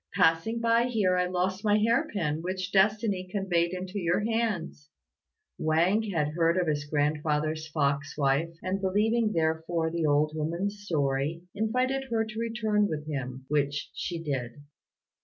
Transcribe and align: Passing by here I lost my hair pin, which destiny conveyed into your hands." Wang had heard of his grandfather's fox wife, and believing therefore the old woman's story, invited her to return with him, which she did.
Passing 0.15 0.59
by 0.61 0.85
here 0.85 1.15
I 1.15 1.27
lost 1.27 1.63
my 1.63 1.77
hair 1.77 2.07
pin, 2.11 2.41
which 2.41 2.71
destiny 2.71 3.27
conveyed 3.31 3.71
into 3.71 3.99
your 3.99 4.21
hands." 4.21 4.89
Wang 5.59 6.01
had 6.09 6.29
heard 6.29 6.57
of 6.57 6.65
his 6.65 6.85
grandfather's 6.85 7.67
fox 7.67 8.17
wife, 8.17 8.55
and 8.63 8.81
believing 8.81 9.31
therefore 9.31 9.91
the 9.91 10.07
old 10.07 10.31
woman's 10.33 10.81
story, 10.85 11.43
invited 11.53 12.05
her 12.05 12.25
to 12.25 12.39
return 12.39 12.87
with 12.87 13.05
him, 13.05 13.45
which 13.47 13.91
she 13.93 14.17
did. 14.19 14.63